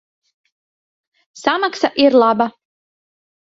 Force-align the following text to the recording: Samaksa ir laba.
Samaksa 1.43 1.93
ir 2.07 2.19
laba. 2.25 2.51